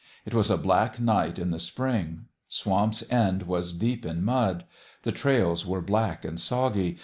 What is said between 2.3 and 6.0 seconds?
Swamp's End was deep in mud. The trails were